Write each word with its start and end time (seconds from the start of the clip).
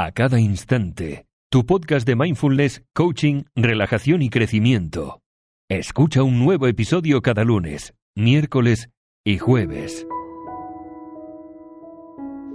A 0.00 0.12
cada 0.12 0.38
instante, 0.38 1.26
tu 1.50 1.66
podcast 1.66 2.06
de 2.06 2.14
mindfulness, 2.14 2.84
coaching, 2.94 3.42
relajación 3.56 4.22
y 4.22 4.30
crecimiento. 4.30 5.22
Escucha 5.68 6.22
un 6.22 6.38
nuevo 6.38 6.68
episodio 6.68 7.20
cada 7.20 7.42
lunes, 7.42 7.94
miércoles 8.14 8.90
y 9.24 9.38
jueves. 9.38 10.06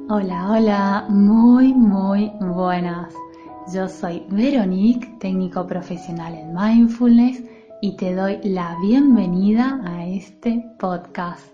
Hola, 0.07 0.51
hola, 0.51 1.05
muy, 1.09 1.73
muy 1.73 2.31
buenas. 2.39 3.13
Yo 3.73 3.89
soy 3.89 4.23
Veronique, 4.29 5.13
técnico 5.19 5.67
profesional 5.67 6.35
en 6.35 6.53
mindfulness 6.53 7.43
y 7.81 7.97
te 7.97 8.15
doy 8.15 8.39
la 8.45 8.77
bienvenida 8.81 9.81
a 9.83 10.07
este 10.07 10.63
podcast. 10.79 11.45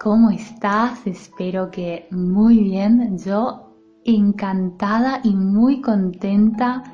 ¿Cómo 0.00 0.30
estás? 0.30 1.06
Espero 1.06 1.70
que 1.70 2.06
muy 2.10 2.56
bien. 2.62 3.18
Yo 3.18 3.65
encantada 4.06 5.20
y 5.22 5.34
muy 5.34 5.80
contenta 5.80 6.84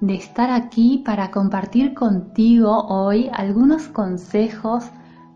de 0.00 0.14
estar 0.14 0.50
aquí 0.50 1.02
para 1.04 1.30
compartir 1.30 1.94
contigo 1.94 2.86
hoy 2.86 3.28
algunos 3.32 3.88
consejos 3.88 4.84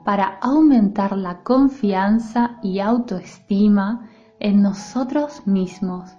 para 0.04 0.38
aumentar 0.40 1.16
la 1.16 1.42
confianza 1.42 2.58
y 2.62 2.78
autoestima 2.78 4.08
en 4.40 4.62
nosotros 4.62 5.46
mismos. 5.46 6.10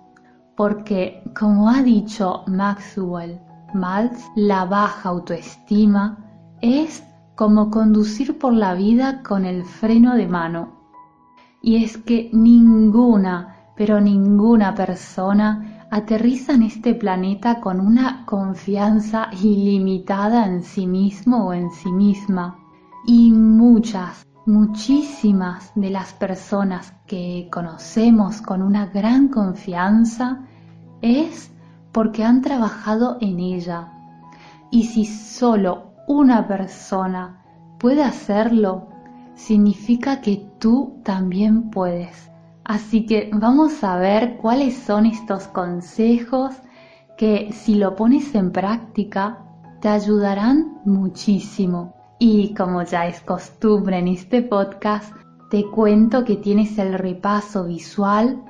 Porque, 0.55 1.23
como 1.37 1.69
ha 1.69 1.81
dicho 1.81 2.43
Maxwell 2.47 3.39
Maltz, 3.73 4.23
la 4.35 4.65
baja 4.65 5.09
autoestima 5.09 6.17
es 6.61 7.03
como 7.35 7.69
conducir 7.69 8.39
por 8.39 8.53
la 8.53 8.73
vida 8.73 9.21
con 9.21 9.45
el 9.45 9.65
freno 9.65 10.15
de 10.15 10.27
mano. 10.27 10.69
Y 11.61 11.83
es 11.83 11.97
que 11.97 12.29
ninguna 12.31 13.54
pero 13.75 13.99
ninguna 13.99 14.73
persona 14.73 15.85
aterriza 15.91 16.53
en 16.53 16.63
este 16.63 16.95
planeta 16.95 17.59
con 17.61 17.79
una 17.79 18.25
confianza 18.25 19.29
ilimitada 19.41 20.45
en 20.45 20.63
sí 20.63 20.87
mismo 20.87 21.47
o 21.47 21.53
en 21.53 21.71
sí 21.71 21.91
misma. 21.91 22.59
Y 23.05 23.31
muchas, 23.31 24.25
muchísimas 24.45 25.71
de 25.75 25.89
las 25.89 26.13
personas 26.13 26.93
que 27.05 27.49
conocemos 27.51 28.41
con 28.41 28.61
una 28.61 28.87
gran 28.87 29.27
confianza 29.27 30.45
es 31.01 31.51
porque 31.91 32.23
han 32.23 32.41
trabajado 32.41 33.17
en 33.21 33.39
ella. 33.39 33.91
Y 34.71 34.83
si 34.83 35.05
solo 35.05 35.93
una 36.07 36.47
persona 36.47 37.43
puede 37.79 38.03
hacerlo, 38.03 38.87
significa 39.35 40.21
que 40.21 40.49
tú 40.59 40.99
también 41.03 41.69
puedes. 41.69 42.31
Así 42.65 43.05
que 43.05 43.29
vamos 43.31 43.83
a 43.83 43.95
ver 43.97 44.37
cuáles 44.37 44.75
son 44.75 45.05
estos 45.05 45.47
consejos 45.47 46.55
que 47.15 47.53
si 47.53 47.75
lo 47.75 47.95
pones 47.95 48.33
en 48.33 48.51
práctica 48.51 49.37
te 49.81 49.89
ayudarán 49.89 50.81
muchísimo. 50.83 51.93
Y 52.17 52.55
como 52.55 52.81
ya 52.81 53.05
es 53.05 53.21
costumbre 53.21 53.99
en 53.99 54.07
este 54.07 54.41
podcast, 54.41 55.13
te 55.51 55.63
cuento 55.69 56.25
que 56.25 56.37
tienes 56.37 56.79
el 56.79 56.95
repaso 56.95 57.65
visual 57.65 58.43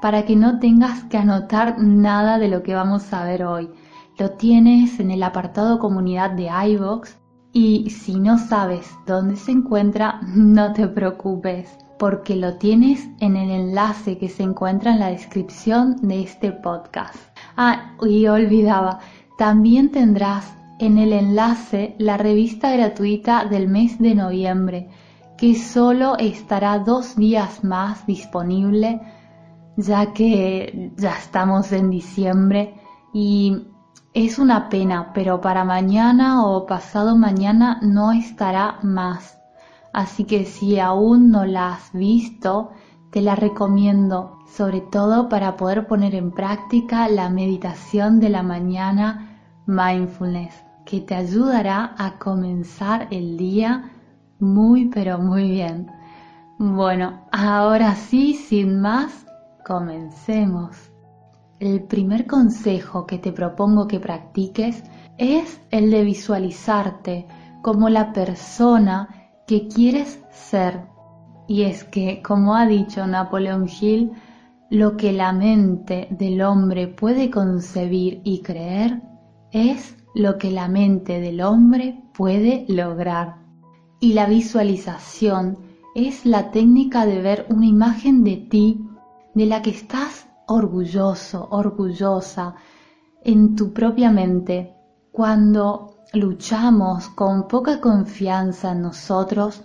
para 0.00 0.24
que 0.24 0.36
no 0.36 0.60
tengas 0.60 1.02
que 1.04 1.18
anotar 1.18 1.80
nada 1.80 2.38
de 2.38 2.46
lo 2.46 2.62
que 2.62 2.76
vamos 2.76 3.12
a 3.12 3.24
ver 3.24 3.44
hoy. 3.44 3.68
Lo 4.16 4.30
tienes 4.30 5.00
en 5.00 5.10
el 5.10 5.24
apartado 5.24 5.80
comunidad 5.80 6.30
de 6.30 6.50
iVoox 6.68 7.16
y 7.58 7.88
si 7.88 8.20
no 8.20 8.36
sabes 8.36 8.86
dónde 9.06 9.34
se 9.36 9.50
encuentra, 9.50 10.20
no 10.34 10.74
te 10.74 10.86
preocupes 10.88 11.78
porque 11.98 12.36
lo 12.36 12.58
tienes 12.58 13.08
en 13.18 13.34
el 13.34 13.50
enlace 13.50 14.18
que 14.18 14.28
se 14.28 14.42
encuentra 14.42 14.92
en 14.92 15.00
la 15.00 15.08
descripción 15.08 15.96
de 16.02 16.20
este 16.20 16.52
podcast. 16.52 17.16
Ah, 17.56 17.96
y 18.02 18.26
olvidaba, 18.26 18.98
también 19.38 19.90
tendrás 19.90 20.54
en 20.80 20.98
el 20.98 21.14
enlace 21.14 21.96
la 21.98 22.18
revista 22.18 22.70
gratuita 22.72 23.46
del 23.46 23.68
mes 23.68 23.98
de 23.98 24.14
noviembre, 24.14 24.90
que 25.38 25.54
solo 25.54 26.18
estará 26.18 26.80
dos 26.80 27.16
días 27.16 27.64
más 27.64 28.06
disponible, 28.06 29.00
ya 29.78 30.12
que 30.12 30.92
ya 30.98 31.16
estamos 31.16 31.72
en 31.72 31.88
diciembre 31.88 32.74
y 33.14 33.62
es 34.16 34.38
una 34.38 34.70
pena, 34.70 35.12
pero 35.12 35.42
para 35.42 35.62
mañana 35.66 36.46
o 36.46 36.64
pasado 36.64 37.16
mañana 37.16 37.78
no 37.82 38.12
estará 38.12 38.78
más. 38.82 39.38
Así 39.92 40.24
que 40.24 40.46
si 40.46 40.80
aún 40.80 41.30
no 41.30 41.44
la 41.44 41.74
has 41.74 41.92
visto, 41.92 42.70
te 43.10 43.20
la 43.20 43.34
recomiendo, 43.34 44.38
sobre 44.46 44.80
todo 44.80 45.28
para 45.28 45.58
poder 45.58 45.86
poner 45.86 46.14
en 46.14 46.30
práctica 46.30 47.10
la 47.10 47.28
meditación 47.28 48.18
de 48.18 48.30
la 48.30 48.42
mañana 48.42 49.38
mindfulness, 49.66 50.64
que 50.86 51.02
te 51.02 51.14
ayudará 51.14 51.94
a 51.98 52.18
comenzar 52.18 53.08
el 53.10 53.36
día 53.36 53.90
muy 54.38 54.86
pero 54.86 55.18
muy 55.18 55.50
bien. 55.50 55.90
Bueno, 56.58 57.20
ahora 57.32 57.94
sí, 57.94 58.32
sin 58.32 58.80
más, 58.80 59.26
comencemos. 59.66 60.95
El 61.58 61.84
primer 61.84 62.26
consejo 62.26 63.06
que 63.06 63.18
te 63.18 63.32
propongo 63.32 63.88
que 63.88 63.98
practiques 63.98 64.82
es 65.16 65.58
el 65.70 65.90
de 65.90 66.04
visualizarte 66.04 67.26
como 67.62 67.88
la 67.88 68.12
persona 68.12 69.08
que 69.46 69.66
quieres 69.66 70.22
ser. 70.30 70.82
Y 71.48 71.62
es 71.62 71.84
que, 71.84 72.20
como 72.22 72.56
ha 72.56 72.66
dicho 72.66 73.06
Napoleón 73.06 73.68
Hill, 73.68 74.12
lo 74.68 74.98
que 74.98 75.12
la 75.12 75.32
mente 75.32 76.08
del 76.10 76.42
hombre 76.42 76.88
puede 76.88 77.30
concebir 77.30 78.20
y 78.22 78.42
creer 78.42 79.00
es 79.50 79.96
lo 80.14 80.36
que 80.36 80.50
la 80.50 80.68
mente 80.68 81.20
del 81.20 81.40
hombre 81.40 82.02
puede 82.12 82.66
lograr. 82.68 83.36
Y 83.98 84.12
la 84.12 84.26
visualización 84.26 85.56
es 85.94 86.26
la 86.26 86.50
técnica 86.50 87.06
de 87.06 87.22
ver 87.22 87.46
una 87.48 87.64
imagen 87.64 88.24
de 88.24 88.36
ti 88.36 88.84
de 89.34 89.46
la 89.46 89.62
que 89.62 89.70
estás 89.70 90.26
orgulloso, 90.46 91.48
orgullosa 91.50 92.54
en 93.22 93.56
tu 93.56 93.72
propia 93.72 94.10
mente. 94.10 94.74
Cuando 95.12 95.96
luchamos 96.12 97.08
con 97.08 97.48
poca 97.48 97.80
confianza 97.80 98.72
en 98.72 98.82
nosotros, 98.82 99.62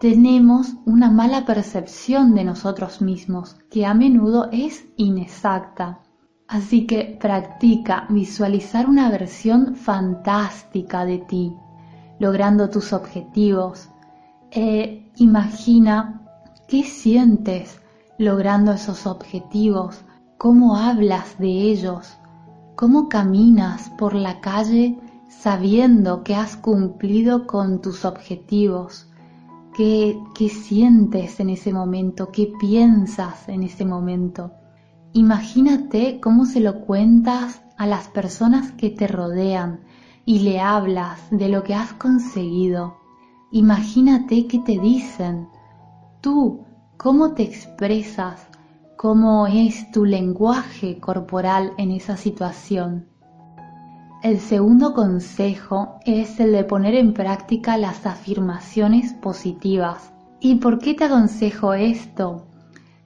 tenemos 0.00 0.74
una 0.84 1.10
mala 1.10 1.44
percepción 1.44 2.34
de 2.34 2.44
nosotros 2.44 3.00
mismos 3.02 3.56
que 3.70 3.84
a 3.84 3.94
menudo 3.94 4.48
es 4.52 4.84
inexacta. 4.96 6.00
Así 6.46 6.86
que 6.86 7.18
practica 7.20 8.06
visualizar 8.08 8.88
una 8.88 9.10
versión 9.10 9.74
fantástica 9.74 11.04
de 11.04 11.18
ti, 11.18 11.54
logrando 12.18 12.70
tus 12.70 12.92
objetivos. 12.92 13.88
E 14.50 15.10
imagina 15.16 16.22
qué 16.68 16.84
sientes 16.84 17.80
logrando 18.18 18.72
esos 18.72 19.06
objetivos, 19.06 20.04
cómo 20.38 20.76
hablas 20.76 21.36
de 21.38 21.48
ellos, 21.48 22.16
cómo 22.76 23.08
caminas 23.08 23.90
por 23.98 24.14
la 24.14 24.40
calle 24.40 24.96
sabiendo 25.28 26.22
que 26.22 26.36
has 26.36 26.56
cumplido 26.56 27.46
con 27.48 27.82
tus 27.82 28.04
objetivos, 28.04 29.08
qué, 29.76 30.16
sientes 30.48 31.40
en 31.40 31.50
ese 31.50 31.72
momento, 31.72 32.30
qué 32.30 32.52
piensas 32.60 33.48
en 33.48 33.64
ese 33.64 33.84
momento. 33.84 34.52
Imagínate 35.12 36.20
cómo 36.20 36.46
se 36.46 36.60
lo 36.60 36.82
cuentas 36.82 37.60
a 37.76 37.86
las 37.86 38.06
personas 38.06 38.70
que 38.72 38.90
te 38.90 39.08
rodean 39.08 39.80
y 40.24 40.40
le 40.40 40.60
hablas 40.60 41.20
de 41.30 41.48
lo 41.48 41.64
que 41.64 41.74
has 41.74 41.92
conseguido. 41.94 42.96
Imagínate 43.50 44.46
qué 44.46 44.60
te 44.60 44.78
dicen. 44.78 45.48
Tú, 46.20 46.64
cómo 46.96 47.32
te 47.32 47.42
expresas, 47.42 48.46
cómo 48.98 49.46
es 49.46 49.92
tu 49.92 50.04
lenguaje 50.04 50.98
corporal 50.98 51.72
en 51.78 51.92
esa 51.92 52.16
situación. 52.16 53.06
El 54.24 54.40
segundo 54.40 54.92
consejo 54.92 56.00
es 56.04 56.40
el 56.40 56.50
de 56.50 56.64
poner 56.64 56.96
en 56.96 57.14
práctica 57.14 57.76
las 57.76 58.06
afirmaciones 58.06 59.12
positivas. 59.12 60.12
¿Y 60.40 60.56
por 60.56 60.80
qué 60.80 60.94
te 60.94 61.04
aconsejo 61.04 61.74
esto? 61.74 62.48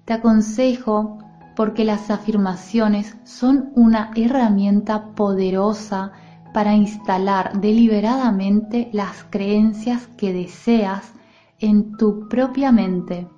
Te 0.06 0.14
aconsejo 0.14 1.18
porque 1.54 1.84
las 1.84 2.10
afirmaciones 2.10 3.14
son 3.24 3.70
una 3.74 4.12
herramienta 4.16 5.14
poderosa 5.14 6.12
para 6.54 6.74
instalar 6.74 7.60
deliberadamente 7.60 8.88
las 8.94 9.26
creencias 9.28 10.06
que 10.16 10.32
deseas 10.32 11.12
en 11.58 11.98
tu 11.98 12.30
propia 12.30 12.72
mente. 12.72 13.28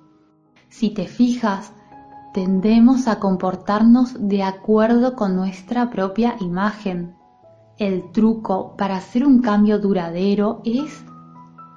Si 0.69 0.91
te 0.91 1.05
fijas, 1.05 1.73
tendemos 2.35 3.07
a 3.07 3.17
comportarnos 3.21 4.17
de 4.19 4.43
acuerdo 4.43 5.15
con 5.15 5.37
nuestra 5.37 5.89
propia 5.89 6.35
imagen. 6.41 7.15
El 7.77 8.11
truco 8.11 8.75
para 8.75 8.97
hacer 8.97 9.25
un 9.25 9.39
cambio 9.41 9.79
duradero 9.79 10.61
es 10.65 11.05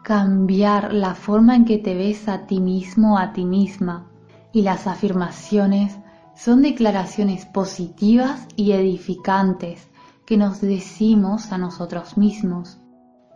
cambiar 0.03 0.93
la 0.93 1.15
forma 1.15 1.55
en 1.55 1.65
que 1.65 1.79
te 1.79 1.95
ves 1.95 2.29
a 2.29 2.49
ti 2.49 2.59
mismo 2.59 3.15
o 3.15 3.19
a 3.19 3.33
ti 3.33 3.45
misma. 3.45 4.11
Y 4.51 4.63
las 4.63 4.89
afirmaciones 4.89 5.97
son 6.35 6.63
declaraciones 6.63 7.47
positivas 7.47 8.49
y 8.57 8.73
edificantes 8.73 9.89
que 10.27 10.37
nos 10.37 10.61
decimos 10.61 11.53
a 11.53 11.59
nosotros 11.59 12.19
mismos. 12.19 12.81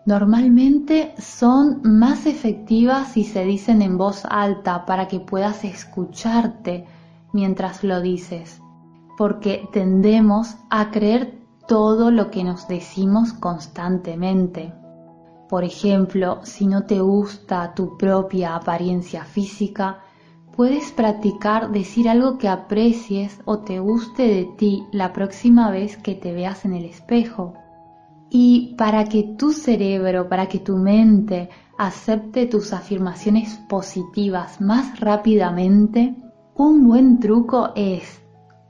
Normalmente 0.06 1.14
son 1.18 1.82
más 1.84 2.26
efectivas 2.26 3.12
si 3.12 3.22
se 3.22 3.44
dicen 3.44 3.80
en 3.80 3.96
voz 3.96 4.24
alta 4.28 4.84
para 4.86 5.06
que 5.06 5.20
puedas 5.20 5.62
escucharte 5.62 6.84
mientras 7.32 7.82
lo 7.84 8.00
dices, 8.00 8.60
porque 9.16 9.68
tendemos 9.72 10.56
a 10.70 10.90
creer 10.90 11.42
todo 11.66 12.10
lo 12.10 12.30
que 12.30 12.44
nos 12.44 12.68
decimos 12.68 13.32
constantemente. 13.32 14.72
Por 15.48 15.64
ejemplo, 15.64 16.40
si 16.44 16.66
no 16.66 16.84
te 16.84 17.00
gusta 17.00 17.74
tu 17.74 17.96
propia 17.96 18.56
apariencia 18.56 19.24
física, 19.24 20.00
puedes 20.56 20.92
practicar 20.92 21.70
decir 21.70 22.08
algo 22.08 22.38
que 22.38 22.48
aprecies 22.48 23.40
o 23.44 23.58
te 23.58 23.78
guste 23.78 24.22
de 24.26 24.44
ti 24.56 24.84
la 24.92 25.12
próxima 25.12 25.70
vez 25.70 25.96
que 25.96 26.14
te 26.14 26.32
veas 26.32 26.64
en 26.64 26.74
el 26.74 26.84
espejo. 26.84 27.54
Y 28.30 28.74
para 28.78 29.04
que 29.04 29.34
tu 29.38 29.52
cerebro, 29.52 30.28
para 30.28 30.46
que 30.46 30.58
tu 30.58 30.76
mente 30.78 31.50
acepte 31.78 32.46
tus 32.46 32.72
afirmaciones 32.72 33.60
positivas 33.68 34.60
más 34.60 35.00
rápidamente, 35.00 36.14
un 36.54 36.86
buen 36.86 37.18
truco 37.18 37.72
es 37.76 38.20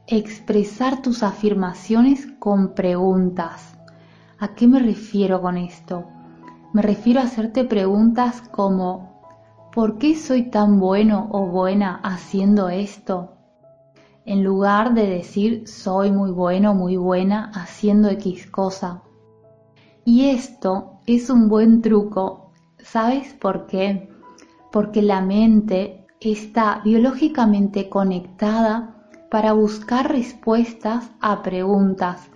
expresar 0.07 1.03
tus 1.03 1.25
afirmaciones 1.25 2.29
con 2.39 2.75
preguntas. 2.75 3.77
¿A 4.39 4.55
qué 4.55 4.69
me 4.69 4.79
refiero 4.79 5.43
con 5.43 5.57
esto? 5.57 6.05
Me 6.73 6.81
refiero 6.81 7.21
a 7.21 7.25
hacerte 7.25 7.65
preguntas 7.65 8.41
como 8.41 9.21
¿por 9.73 9.99
qué 9.99 10.15
soy 10.15 10.45
tan 10.45 10.79
bueno 10.79 11.29
o 11.33 11.47
buena 11.47 12.01
haciendo 12.05 12.69
esto? 12.69 13.33
En 14.25 14.45
lugar 14.45 14.95
de 14.95 15.09
decir 15.09 15.67
soy 15.67 16.13
muy 16.13 16.31
bueno 16.31 16.71
o 16.71 16.75
muy 16.75 16.97
buena 16.97 17.51
haciendo 17.53 18.09
X 18.11 18.49
cosa. 18.49 19.03
Y 20.05 20.27
esto 20.27 21.01
es 21.07 21.31
un 21.31 21.49
buen 21.49 21.83
truco, 21.83 22.53
¿sabes 22.79 23.35
por 23.35 23.67
qué? 23.67 24.09
Porque 24.71 25.03
la 25.03 25.21
mente 25.21 26.02
está 26.31 26.81
biológicamente 26.85 27.89
conectada 27.89 28.95
para 29.31 29.55
buscar 29.55 30.13
respuestas 30.13 31.11
a 31.21 31.43
preguntas 31.43 32.31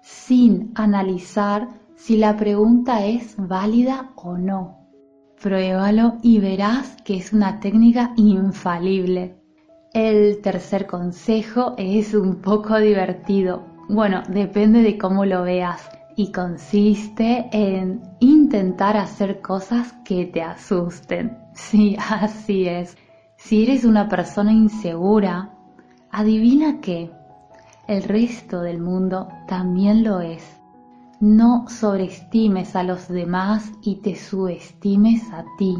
sin 0.00 0.72
analizar 0.74 1.68
si 1.94 2.16
la 2.16 2.36
pregunta 2.36 3.04
es 3.04 3.34
válida 3.36 4.10
o 4.16 4.38
no. 4.38 4.78
Pruébalo 5.42 6.14
y 6.22 6.38
verás 6.40 6.96
que 7.04 7.16
es 7.16 7.32
una 7.32 7.60
técnica 7.60 8.12
infalible. 8.16 9.36
El 9.92 10.40
tercer 10.40 10.86
consejo 10.86 11.74
es 11.76 12.14
un 12.14 12.40
poco 12.40 12.78
divertido. 12.78 13.66
Bueno, 13.88 14.22
depende 14.28 14.82
de 14.82 14.98
cómo 14.98 15.24
lo 15.24 15.42
veas 15.42 15.88
y 16.16 16.32
consiste 16.32 17.48
en 17.52 18.02
intentar 18.20 18.96
hacer 18.96 19.40
cosas 19.40 19.92
que 20.04 20.26
te 20.26 20.42
asusten. 20.42 21.36
Sí, 21.58 21.96
así 21.98 22.68
es. 22.68 22.96
Si 23.40 23.62
eres 23.62 23.84
una 23.84 24.08
persona 24.08 24.52
insegura, 24.52 25.54
Adivina 26.10 26.80
que 26.80 27.12
el 27.86 28.02
resto 28.02 28.62
del 28.62 28.80
mundo 28.80 29.28
también 29.46 30.02
lo 30.02 30.20
es. 30.20 30.60
No 31.20 31.68
sobreestimes 31.68 32.74
a 32.74 32.82
los 32.82 33.06
demás 33.06 33.70
y 33.80 33.96
te 34.02 34.16
subestimes 34.16 35.22
a 35.32 35.44
ti, 35.56 35.76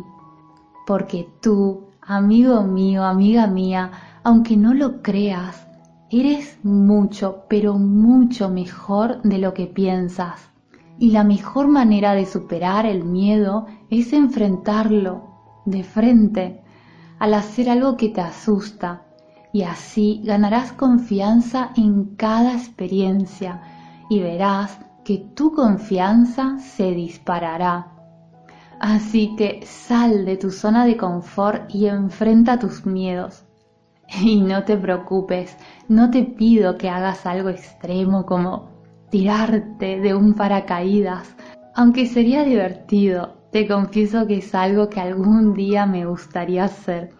porque 0.86 1.28
tú, 1.42 1.88
amigo 2.00 2.62
mío, 2.62 3.02
amiga 3.02 3.48
mía, 3.48 3.90
aunque 4.22 4.56
no 4.56 4.72
lo 4.72 5.02
creas, 5.02 5.66
eres 6.10 6.60
mucho, 6.62 7.42
pero 7.48 7.74
mucho 7.74 8.48
mejor 8.50 9.20
de 9.22 9.38
lo 9.38 9.52
que 9.52 9.66
piensas. 9.66 10.48
Y 10.96 11.10
la 11.10 11.24
mejor 11.24 11.66
manera 11.66 12.12
de 12.14 12.24
superar 12.24 12.86
el 12.86 13.04
miedo 13.04 13.66
es 13.90 14.12
enfrentarlo 14.12 15.24
de 15.66 15.82
frente, 15.82 16.62
al 17.18 17.34
hacer 17.34 17.70
algo 17.70 17.96
que 17.96 18.08
te 18.08 18.20
asusta, 18.20 19.02
y 19.52 19.62
así 19.62 20.20
ganarás 20.24 20.72
confianza 20.72 21.70
en 21.76 22.16
cada 22.16 22.52
experiencia 22.52 23.62
y 24.10 24.20
verás 24.20 24.78
que 25.04 25.18
tu 25.34 25.52
confianza 25.52 26.58
se 26.58 26.92
disparará. 26.92 27.92
Así 28.80 29.34
que 29.36 29.60
sal 29.64 30.24
de 30.24 30.36
tu 30.36 30.50
zona 30.50 30.84
de 30.84 30.96
confort 30.96 31.74
y 31.74 31.86
enfrenta 31.86 32.58
tus 32.58 32.86
miedos. 32.86 33.44
Y 34.22 34.40
no 34.40 34.64
te 34.64 34.76
preocupes, 34.76 35.56
no 35.88 36.10
te 36.10 36.24
pido 36.24 36.78
que 36.78 36.88
hagas 36.88 37.26
algo 37.26 37.48
extremo 37.50 38.24
como 38.24 38.70
tirarte 39.10 40.00
de 40.00 40.14
un 40.14 40.34
paracaídas, 40.34 41.34
aunque 41.74 42.06
sería 42.06 42.44
divertido, 42.44 43.37
confieso 43.66 44.26
que 44.26 44.38
es 44.38 44.54
algo 44.54 44.88
que 44.88 45.00
algún 45.00 45.54
día 45.54 45.86
me 45.86 46.06
gustaría 46.06 46.64
hacer. 46.64 47.10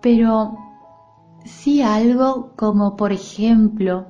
Pero 0.00 0.58
sí 1.44 1.82
algo 1.82 2.52
como, 2.56 2.96
por 2.96 3.12
ejemplo, 3.12 4.06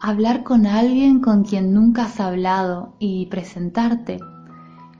hablar 0.00 0.42
con 0.42 0.66
alguien 0.66 1.20
con 1.20 1.44
quien 1.44 1.72
nunca 1.72 2.04
has 2.04 2.20
hablado 2.20 2.94
y 2.98 3.26
presentarte. 3.26 4.18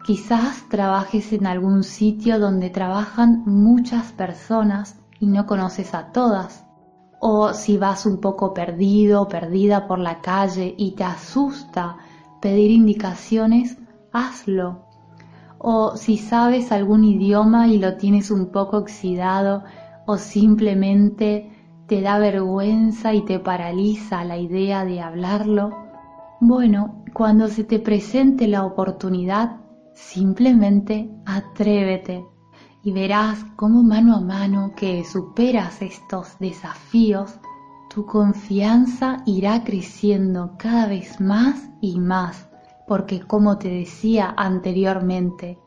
Quizás 0.05 0.69
trabajes 0.69 1.33
en 1.33 1.47
algún 1.47 1.83
sitio 1.83 2.39
donde 2.39 2.71
trabajan 2.71 3.43
muchas 3.47 4.13
personas 4.13 4.97
y 5.21 5.27
no 5.27 5.47
conoces 5.47 5.95
a 5.95 6.13
todas. 6.13 6.65
O 7.21 7.55
si 7.55 7.79
vas 7.79 8.05
un 8.05 8.21
poco 8.21 8.53
perdido 8.53 9.23
o 9.23 9.29
perdida 9.29 9.87
por 9.87 9.99
la 9.99 10.21
calle 10.21 10.75
y 10.77 10.93
te 10.93 11.05
asusta 11.05 11.97
pedir 12.41 12.71
indicaciones, 12.71 13.79
hazlo. 14.13 14.94
O 15.67 15.97
si 15.97 16.19
sabes 16.19 16.73
algún 16.73 17.05
idioma 17.05 17.69
y 17.69 17.79
lo 17.79 17.97
tienes 17.97 18.31
un 18.31 18.53
poco 18.53 18.77
oxidado 18.77 19.65
o 20.05 20.19
simplemente 20.19 21.51
te 21.87 22.03
da 22.03 22.19
vergüenza 22.19 23.15
y 23.15 23.23
te 23.23 23.39
paraliza 23.39 24.25
la 24.25 24.37
idea 24.37 24.85
de 24.85 25.01
hablarlo, 25.01 25.71
bueno, 26.39 27.03
cuando 27.15 27.49
se 27.49 27.65
te 27.65 27.79
presente 27.79 28.47
la 28.47 28.67
oportunidad, 28.67 29.57
simplemente 29.95 31.09
atrévete 31.25 32.27
y 32.83 32.93
verás 32.93 33.43
cómo 33.57 33.83
mano 33.83 34.17
a 34.17 34.21
mano 34.21 34.73
que 34.77 35.03
superas 35.03 35.81
estos 35.81 36.39
desafíos, 36.41 37.41
tu 37.89 38.05
confianza 38.05 39.23
irá 39.25 39.65
creciendo 39.65 40.57
cada 40.59 40.89
vez 40.89 41.23
más 41.23 41.71
y 41.81 41.99
más, 41.99 42.51
porque 42.87 43.21
como 43.21 43.59
te 43.59 43.69
decía 43.69 44.35
anteriormente, 44.37 45.59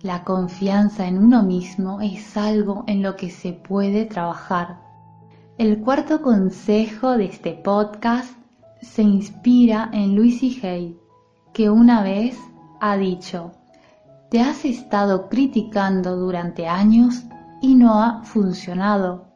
la 0.00 0.24
confianza 0.24 1.06
en 1.06 1.18
uno 1.18 1.42
mismo 1.42 2.00
es 2.00 2.36
algo 2.36 2.84
en 2.86 3.02
lo 3.02 3.16
que 3.16 3.30
se 3.30 3.52
puede 3.52 4.04
trabajar 4.04 4.82
el 5.58 5.80
cuarto 5.80 6.22
consejo 6.22 7.18
de 7.18 7.26
este 7.26 7.52
podcast 7.52 8.34
se 8.80 9.02
inspira 9.02 9.90
en 9.92 10.16
Lucy 10.16 10.58
Hay, 10.62 10.98
que 11.52 11.68
una 11.68 12.02
vez 12.02 12.36
ha 12.80 12.96
dicho, 12.96 13.52
te 14.30 14.40
has 14.40 14.64
estado 14.64 15.28
criticando 15.28 16.16
durante 16.16 16.66
años 16.66 17.22
y 17.60 17.74
no 17.74 18.02
ha 18.02 18.24
funcionado. 18.24 19.26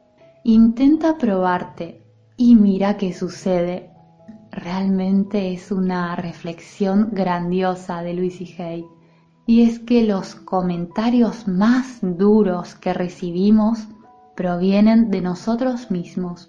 Intenta 0.42 1.18
probarte 1.18 2.02
y 2.38 2.56
mira 2.56 2.96
qué 2.96 3.12
sucede. 3.12 3.92
Realmente 4.66 5.52
es 5.52 5.70
una 5.70 6.16
reflexión 6.16 7.10
grandiosa 7.12 8.02
de 8.02 8.14
Lucy 8.14 8.52
Hay. 8.60 8.84
Y 9.46 9.62
es 9.62 9.78
que 9.78 10.02
los 10.02 10.34
comentarios 10.34 11.46
más 11.46 11.98
duros 12.02 12.74
que 12.74 12.92
recibimos 12.92 13.86
provienen 14.34 15.12
de 15.12 15.20
nosotros 15.20 15.92
mismos. 15.92 16.48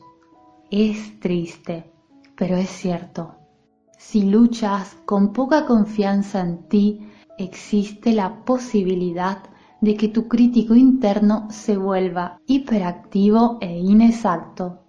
Es 0.71 1.19
triste, 1.19 1.91
pero 2.35 2.55
es 2.55 2.69
cierto. 2.69 3.35
Si 3.99 4.23
luchas 4.23 4.97
con 5.05 5.31
poca 5.31 5.67
confianza 5.67 6.41
en 6.41 6.67
ti, 6.69 7.07
existe 7.37 8.13
la 8.13 8.43
posibilidad 8.45 9.43
de 9.79 9.93
que 9.93 10.07
tu 10.07 10.27
crítico 10.27 10.73
interno 10.73 11.49
se 11.51 11.77
vuelva 11.77 12.39
hiperactivo 12.47 13.59
e 13.61 13.77
inexacto. 13.77 14.86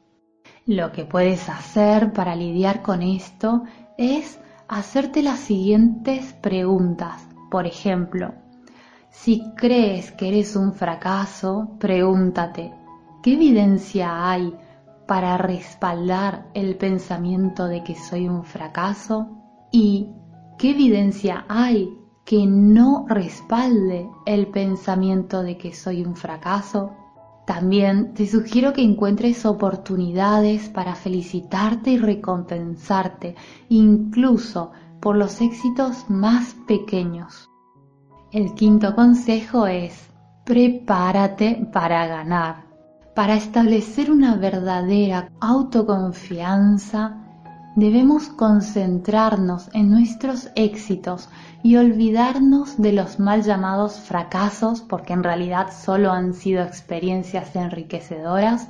Lo 0.68 0.92
que 0.92 1.06
puedes 1.06 1.48
hacer 1.48 2.12
para 2.12 2.36
lidiar 2.36 2.82
con 2.82 3.00
esto 3.00 3.62
es 3.96 4.38
hacerte 4.68 5.22
las 5.22 5.38
siguientes 5.38 6.34
preguntas. 6.34 7.26
Por 7.50 7.66
ejemplo, 7.66 8.34
si 9.08 9.50
crees 9.56 10.12
que 10.12 10.28
eres 10.28 10.56
un 10.56 10.74
fracaso, 10.74 11.70
pregúntate, 11.80 12.74
¿qué 13.22 13.32
evidencia 13.32 14.30
hay 14.30 14.54
para 15.06 15.38
respaldar 15.38 16.50
el 16.52 16.76
pensamiento 16.76 17.64
de 17.66 17.82
que 17.82 17.94
soy 17.94 18.28
un 18.28 18.44
fracaso? 18.44 19.26
¿Y 19.72 20.10
qué 20.58 20.72
evidencia 20.72 21.46
hay 21.48 21.88
que 22.26 22.44
no 22.46 23.06
respalde 23.08 24.06
el 24.26 24.48
pensamiento 24.48 25.42
de 25.42 25.56
que 25.56 25.72
soy 25.72 26.04
un 26.04 26.14
fracaso? 26.14 26.97
También 27.48 28.12
te 28.12 28.26
sugiero 28.26 28.74
que 28.74 28.82
encuentres 28.82 29.46
oportunidades 29.46 30.68
para 30.68 30.94
felicitarte 30.94 31.92
y 31.92 31.96
recompensarte, 31.96 33.36
incluso 33.70 34.72
por 35.00 35.16
los 35.16 35.40
éxitos 35.40 36.10
más 36.10 36.54
pequeños. 36.66 37.48
El 38.32 38.52
quinto 38.52 38.94
consejo 38.94 39.66
es, 39.66 40.10
prepárate 40.44 41.66
para 41.72 42.06
ganar. 42.06 42.66
Para 43.14 43.36
establecer 43.36 44.10
una 44.10 44.36
verdadera 44.36 45.30
autoconfianza, 45.40 47.27
debemos 47.76 48.28
concentrarnos 48.28 49.70
en 49.72 49.90
nuestros 49.90 50.50
éxitos 50.54 51.28
y 51.62 51.76
olvidarnos 51.76 52.80
de 52.80 52.92
los 52.92 53.18
mal 53.18 53.42
llamados 53.42 53.98
fracasos, 53.98 54.80
porque 54.80 55.12
en 55.12 55.22
realidad 55.22 55.68
solo 55.72 56.10
han 56.12 56.34
sido 56.34 56.62
experiencias 56.62 57.54
enriquecedoras, 57.56 58.68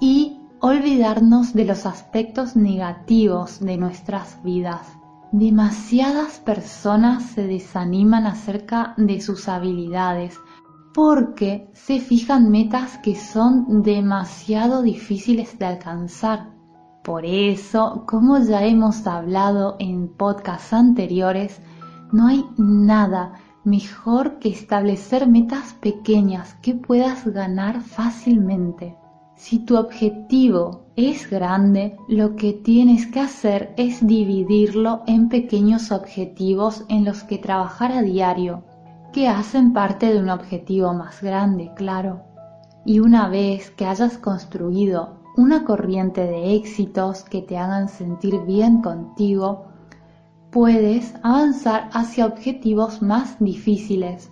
y 0.00 0.40
olvidarnos 0.60 1.52
de 1.54 1.64
los 1.64 1.86
aspectos 1.86 2.56
negativos 2.56 3.60
de 3.60 3.76
nuestras 3.76 4.42
vidas. 4.42 4.86
Demasiadas 5.32 6.38
personas 6.38 7.22
se 7.22 7.46
desaniman 7.46 8.26
acerca 8.26 8.94
de 8.96 9.20
sus 9.20 9.48
habilidades 9.48 10.36
porque 10.92 11.70
se 11.72 12.00
fijan 12.00 12.50
metas 12.50 12.98
que 12.98 13.14
son 13.14 13.82
demasiado 13.82 14.82
difíciles 14.82 15.56
de 15.58 15.66
alcanzar 15.66 16.59
por 17.10 17.26
eso, 17.26 18.04
como 18.06 18.38
ya 18.38 18.64
hemos 18.64 19.04
hablado 19.04 19.74
en 19.80 20.06
podcasts 20.06 20.72
anteriores, 20.72 21.60
no 22.12 22.28
hay 22.28 22.44
nada 22.56 23.32
mejor 23.64 24.38
que 24.38 24.50
establecer 24.50 25.26
metas 25.26 25.72
pequeñas 25.72 26.54
que 26.62 26.76
puedas 26.76 27.26
ganar 27.26 27.80
fácilmente. 27.80 28.96
Si 29.34 29.58
tu 29.58 29.76
objetivo 29.76 30.84
es 30.94 31.28
grande, 31.28 31.96
lo 32.06 32.36
que 32.36 32.52
tienes 32.52 33.08
que 33.08 33.18
hacer 33.18 33.74
es 33.76 34.06
dividirlo 34.06 35.02
en 35.08 35.28
pequeños 35.28 35.90
objetivos 35.90 36.84
en 36.88 37.04
los 37.04 37.24
que 37.24 37.38
trabajar 37.38 37.90
a 37.90 38.02
diario, 38.02 38.62
que 39.12 39.26
hacen 39.26 39.72
parte 39.72 40.14
de 40.14 40.20
un 40.20 40.30
objetivo 40.30 40.94
más 40.94 41.20
grande, 41.20 41.72
claro. 41.74 42.20
Y 42.84 43.00
una 43.00 43.28
vez 43.28 43.72
que 43.72 43.84
hayas 43.84 44.16
construido 44.16 45.19
una 45.36 45.64
corriente 45.64 46.22
de 46.22 46.54
éxitos 46.54 47.22
que 47.24 47.42
te 47.42 47.58
hagan 47.58 47.88
sentir 47.88 48.40
bien 48.46 48.82
contigo, 48.82 49.66
puedes 50.50 51.14
avanzar 51.22 51.90
hacia 51.92 52.26
objetivos 52.26 53.02
más 53.02 53.38
difíciles. 53.38 54.30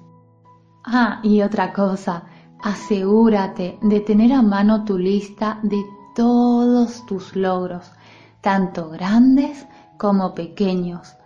Ah, 0.85 1.21
y 1.23 1.43
otra 1.43 1.73
cosa, 1.73 2.25
asegúrate 2.63 3.79
de 3.83 4.01
tener 4.01 4.33
a 4.33 4.43
mano 4.43 4.85
tu 4.85 4.99
lista 4.99 5.61
de 5.63 5.85
todos 6.15 7.07
tus 7.07 7.37
logros, 7.37 7.93
tanto 8.41 8.91
grandes 8.91 9.67
como 9.97 10.35
pequeños, 10.35 11.17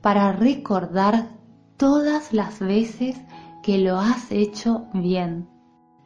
para 0.00 0.32
recordar 0.32 1.28
todas 1.76 2.32
las 2.32 2.60
veces 2.60 3.16
que 3.62 3.78
lo 3.78 3.98
has 3.98 4.30
hecho 4.32 4.86
bien. 4.94 5.57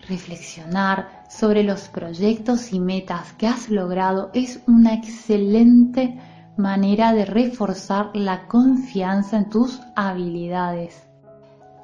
Reflexionar 0.08 1.24
sobre 1.28 1.62
los 1.62 1.88
proyectos 1.88 2.72
y 2.72 2.80
metas 2.80 3.32
que 3.34 3.46
has 3.46 3.70
logrado 3.70 4.30
es 4.34 4.60
una 4.66 4.94
excelente 4.94 6.18
manera 6.56 7.12
de 7.12 7.24
reforzar 7.24 8.10
la 8.14 8.48
confianza 8.48 9.38
en 9.38 9.48
tus 9.48 9.80
habilidades. 9.94 11.06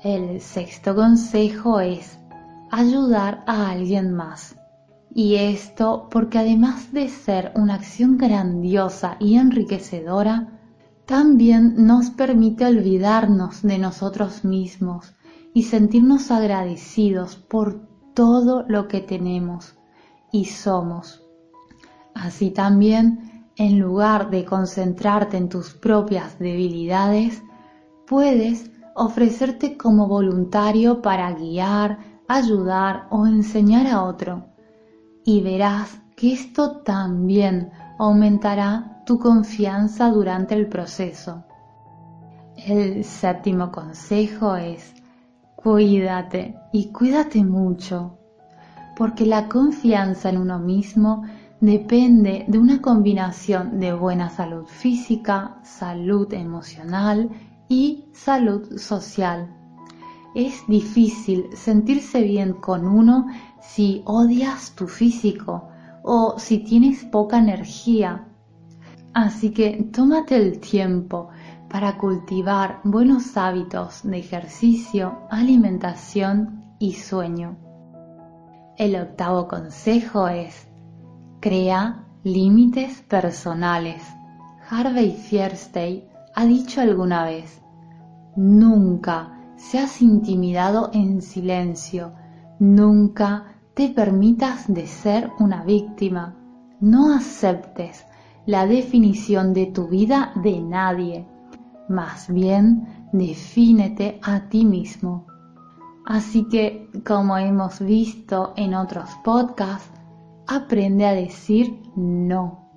El 0.03 0.41
sexto 0.41 0.95
consejo 0.95 1.81
es 1.81 2.19
ayudar 2.71 3.45
a 3.47 3.71
alguien 3.71 4.13
más. 4.13 4.57
Y 5.15 5.37
esto 5.37 6.09
porque 6.11 6.39
además 6.39 6.93
de 6.93 7.09
ser 7.09 7.53
una 7.55 7.75
acción 7.75 8.19
grandiosa 8.19 9.17
y 9.21 9.37
enriquecedora, 9.37 10.49
también 11.07 11.87
nos 11.87 12.11
permite 12.11 12.67
olvidarnos 12.67 13.63
de 13.63 13.79
nosotros 13.79 14.45
mismos 14.45 15.15
y 15.55 15.63
sentirnos 15.63 16.31
agradecidos 16.31 17.37
por 17.37 17.89
todo 18.19 18.65
lo 18.67 18.89
que 18.89 19.01
tenemos 19.01 19.77
y 20.33 20.47
somos. 20.47 21.23
Así 22.17 22.51
también, 22.51 23.47
en 23.55 23.79
lugar 23.79 24.29
de 24.31 24.45
concentrarte 24.45 25.37
en 25.37 25.49
tus 25.49 25.73
propias 25.73 26.37
debilidades, 26.41 27.45
puedes 28.09 28.73
ofrecerte 28.97 29.77
como 29.77 30.09
voluntario 30.09 31.01
para 31.01 31.33
guiar, 31.33 32.01
ayudar 32.27 33.07
o 33.11 33.25
enseñar 33.25 33.87
a 33.87 34.03
otro. 34.03 34.47
Y 35.25 35.41
verás 35.41 36.01
que 36.17 36.33
esto 36.33 36.79
también 36.79 37.71
aumentará 38.01 39.05
tu 39.07 39.21
confianza 39.21 40.11
durante 40.11 40.57
el 40.57 40.69
proceso. 40.69 41.45
El 42.57 43.05
séptimo 43.05 43.71
consejo 43.71 44.57
es 44.57 44.98
Cuídate 45.61 46.55
y 46.73 46.93
cuídate 46.93 47.43
mucho, 47.43 48.17
porque 48.97 49.27
la 49.27 49.49
confianza 49.49 50.29
en 50.29 50.39
uno 50.39 50.61
mismo 50.61 51.25
depende 51.61 52.45
de 52.47 52.59
una 52.59 52.81
combinación 52.81 53.81
de 53.81 53.93
buena 53.93 54.31
salud 54.31 54.67
física, 54.67 55.59
salud 55.65 56.33
emocional 56.33 57.29
y 57.69 58.05
salud 58.13 58.79
social. 58.79 59.53
Es 60.33 60.65
difícil 60.69 61.49
sentirse 61.57 62.23
bien 62.23 62.53
con 62.53 62.87
uno 62.87 63.27
si 63.61 64.03
odias 64.05 64.77
tu 64.77 64.87
físico 64.87 65.71
o 66.05 66.39
si 66.39 66.59
tienes 66.61 67.05
poca 67.05 67.39
energía. 67.39 68.29
Así 69.13 69.51
que 69.51 69.89
tómate 69.93 70.37
el 70.37 70.61
tiempo 70.61 71.31
para 71.71 71.99
cultivar 71.99 72.81
buenos 72.83 73.37
hábitos 73.37 74.01
de 74.03 74.19
ejercicio, 74.19 75.19
alimentación 75.31 76.65
y 76.79 76.95
sueño. 76.95 77.57
El 78.77 78.97
octavo 78.97 79.49
consejo 79.49 80.29
es, 80.29 80.69
crea 81.41 82.07
límites 82.23 83.03
personales. 83.03 84.03
Harvey 84.71 85.13
Fierstein 85.13 86.05
ha 86.35 86.47
dicho 86.47 86.81
alguna 86.81 87.25
vez, 87.25 87.61
nunca 88.37 89.39
seas 89.57 90.01
intimidado 90.01 90.91
en 90.93 91.21
silencio, 91.21 92.13
nunca 92.59 93.57
te 93.75 93.89
permitas 93.89 94.73
de 94.73 94.87
ser 94.87 95.31
una 95.39 95.65
víctima, 95.65 96.37
no 96.81 97.15
aceptes 97.15 98.05
la 98.47 98.67
definición 98.67 99.53
de 99.53 99.67
tu 99.67 99.89
vida 99.89 100.33
de 100.37 100.61
nadie 100.61 101.27
más 101.89 102.33
bien 102.33 103.09
defínete 103.13 104.21
a 104.23 104.49
ti 104.49 104.65
mismo. 104.65 105.27
Así 106.05 106.49
que, 106.49 106.91
como 107.07 107.37
hemos 107.37 107.81
visto 107.81 108.55
en 108.57 108.75
otros 108.75 109.11
podcasts, 109.25 109.91
aprende 110.47 111.07
a 111.07 111.13
decir 111.13 111.83
no. 111.97 112.71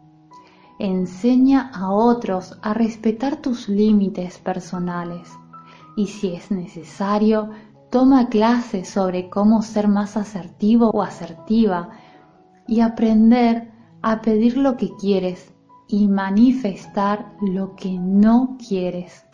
Enseña 0.80 1.72
a 1.74 1.91
otros 1.91 2.58
a 2.62 2.74
respetar 2.74 3.38
tus 3.38 3.70
límites 3.70 4.39
personales 4.39 5.30
y 5.96 6.08
si 6.08 6.34
es 6.34 6.51
necesario, 6.51 7.51
toma 7.89 8.30
clases 8.30 8.89
sobre 8.89 9.30
cómo 9.30 9.62
ser 9.62 9.88
más 9.88 10.18
asertivo 10.18 10.89
o 10.89 11.01
asertiva 11.01 11.89
y 12.68 12.80
aprender 12.80 13.72
a 14.01 14.22
pedir 14.22 14.58
lo 14.58 14.77
que 14.77 14.89
quieres 14.96 15.53
y 15.92 16.08
manifestar 16.08 17.34
lo 17.42 17.76
que 17.76 17.92
no 17.92 18.58
quieres. 18.58 19.26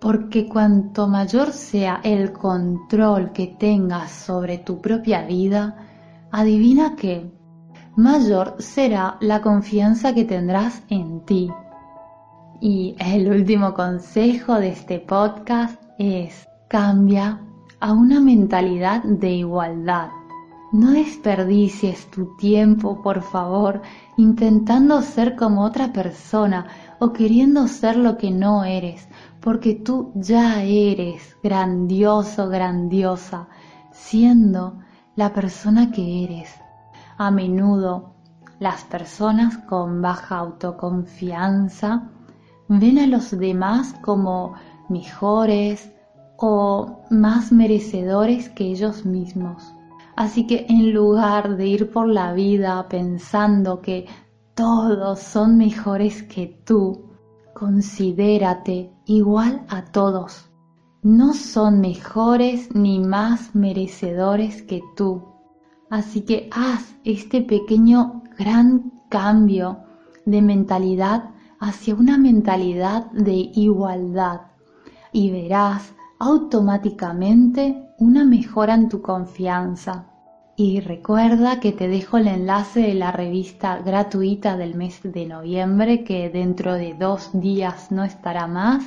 Porque 0.00 0.48
cuanto 0.48 1.06
mayor 1.08 1.52
sea 1.52 2.00
el 2.02 2.32
control 2.32 3.32
que 3.32 3.46
tengas 3.46 4.10
sobre 4.10 4.58
tu 4.58 4.80
propia 4.80 5.22
vida, 5.26 5.76
adivina 6.30 6.96
que 6.96 7.30
mayor 7.96 8.56
será 8.58 9.16
la 9.20 9.40
confianza 9.40 10.14
que 10.14 10.24
tendrás 10.24 10.82
en 10.88 11.24
ti. 11.24 11.50
Y 12.60 12.96
el 12.98 13.30
último 13.30 13.74
consejo 13.74 14.54
de 14.54 14.68
este 14.68 14.98
podcast 14.98 15.82
es 15.98 16.48
cambia 16.68 17.40
a 17.80 17.92
una 17.92 18.20
mentalidad 18.20 19.02
de 19.02 19.30
igualdad. 19.32 20.08
No 20.76 20.90
desperdicies 20.90 22.10
tu 22.10 22.36
tiempo, 22.36 23.00
por 23.00 23.22
favor, 23.22 23.80
intentando 24.18 25.00
ser 25.00 25.34
como 25.34 25.64
otra 25.64 25.90
persona 25.90 26.66
o 26.98 27.14
queriendo 27.14 27.66
ser 27.66 27.96
lo 27.96 28.18
que 28.18 28.30
no 28.30 28.62
eres, 28.62 29.08
porque 29.40 29.72
tú 29.72 30.12
ya 30.14 30.62
eres 30.64 31.34
grandioso, 31.42 32.50
grandiosa, 32.50 33.48
siendo 33.90 34.78
la 35.14 35.32
persona 35.32 35.90
que 35.90 36.24
eres. 36.24 36.54
A 37.16 37.30
menudo 37.30 38.12
las 38.58 38.84
personas 38.84 39.56
con 39.56 40.02
baja 40.02 40.36
autoconfianza 40.36 42.10
ven 42.68 42.98
a 42.98 43.06
los 43.06 43.30
demás 43.30 43.94
como 44.02 44.52
mejores 44.90 45.90
o 46.36 47.00
más 47.08 47.50
merecedores 47.50 48.50
que 48.50 48.64
ellos 48.64 49.06
mismos. 49.06 49.72
Así 50.16 50.46
que 50.46 50.64
en 50.70 50.94
lugar 50.94 51.58
de 51.58 51.66
ir 51.66 51.90
por 51.92 52.08
la 52.08 52.32
vida 52.32 52.88
pensando 52.88 53.82
que 53.82 54.06
todos 54.54 55.20
son 55.20 55.58
mejores 55.58 56.22
que 56.22 56.58
tú, 56.64 57.10
considérate 57.54 58.90
igual 59.04 59.66
a 59.68 59.84
todos. 59.84 60.50
No 61.02 61.34
son 61.34 61.80
mejores 61.80 62.74
ni 62.74 62.98
más 62.98 63.54
merecedores 63.54 64.62
que 64.62 64.82
tú. 64.96 65.22
Así 65.90 66.22
que 66.22 66.48
haz 66.50 66.96
este 67.04 67.42
pequeño 67.42 68.22
gran 68.38 68.90
cambio 69.10 69.80
de 70.24 70.40
mentalidad 70.40 71.30
hacia 71.60 71.94
una 71.94 72.16
mentalidad 72.16 73.10
de 73.12 73.50
igualdad 73.54 74.40
y 75.12 75.30
verás 75.30 75.94
automáticamente 76.18 77.85
una 77.98 78.24
mejora 78.24 78.74
en 78.74 78.88
tu 78.88 79.02
confianza. 79.02 80.06
Y 80.56 80.80
recuerda 80.80 81.60
que 81.60 81.72
te 81.72 81.88
dejo 81.88 82.16
el 82.16 82.28
enlace 82.28 82.80
de 82.80 82.94
la 82.94 83.12
revista 83.12 83.78
gratuita 83.78 84.56
del 84.56 84.74
mes 84.74 85.00
de 85.02 85.26
noviembre 85.26 86.02
que 86.04 86.30
dentro 86.30 86.74
de 86.74 86.94
dos 86.94 87.30
días 87.34 87.92
no 87.92 88.04
estará 88.04 88.46
más 88.46 88.82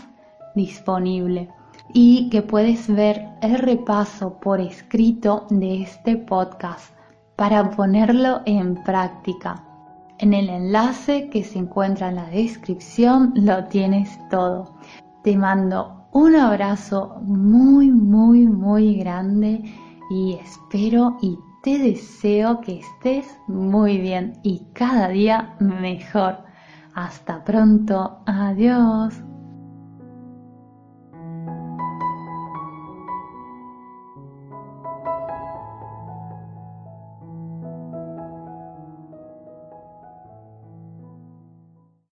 disponible 0.55 1.49
y 1.93 2.29
que 2.29 2.41
puedes 2.41 2.87
ver 2.87 3.29
el 3.41 3.59
repaso 3.59 4.39
por 4.39 4.59
escrito 4.59 5.45
de 5.49 5.83
este 5.83 6.17
podcast 6.17 6.93
para 7.35 7.69
ponerlo 7.71 8.41
en 8.45 8.83
práctica. 8.83 9.63
En 10.17 10.33
el 10.33 10.49
enlace 10.49 11.29
que 11.29 11.43
se 11.43 11.59
encuentra 11.59 12.09
en 12.09 12.15
la 12.15 12.25
descripción 12.25 13.31
lo 13.35 13.65
tienes 13.65 14.19
todo. 14.29 14.75
Te 15.23 15.35
mando 15.37 15.98
un 16.11 16.35
abrazo 16.35 17.19
muy, 17.21 17.91
muy, 17.91 18.47
muy 18.47 18.95
grande 18.95 19.61
y 20.09 20.33
espero 20.33 21.17
y 21.21 21.37
te 21.63 21.77
deseo 21.77 22.61
que 22.61 22.79
estés 22.79 23.25
muy 23.47 23.97
bien 23.97 24.39
y 24.43 24.65
cada 24.73 25.09
día 25.09 25.55
mejor. 25.59 26.37
Hasta 26.95 27.43
pronto. 27.43 28.19
Adiós. 28.25 29.13